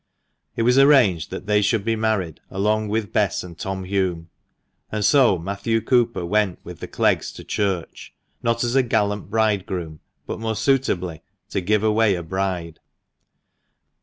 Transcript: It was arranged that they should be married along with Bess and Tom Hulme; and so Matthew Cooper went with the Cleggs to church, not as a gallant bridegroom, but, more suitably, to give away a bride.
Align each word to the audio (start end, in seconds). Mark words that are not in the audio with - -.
It 0.55 0.63
was 0.63 0.79
arranged 0.79 1.29
that 1.29 1.45
they 1.45 1.61
should 1.61 1.85
be 1.85 1.95
married 1.95 2.39
along 2.49 2.87
with 2.87 3.13
Bess 3.13 3.43
and 3.43 3.55
Tom 3.55 3.83
Hulme; 3.85 4.29
and 4.91 5.05
so 5.05 5.37
Matthew 5.37 5.79
Cooper 5.79 6.25
went 6.25 6.57
with 6.63 6.79
the 6.79 6.87
Cleggs 6.87 7.31
to 7.33 7.43
church, 7.43 8.11
not 8.41 8.63
as 8.63 8.73
a 8.75 8.81
gallant 8.81 9.29
bridegroom, 9.29 9.99
but, 10.25 10.39
more 10.39 10.55
suitably, 10.55 11.21
to 11.51 11.61
give 11.61 11.83
away 11.83 12.15
a 12.15 12.23
bride. 12.23 12.79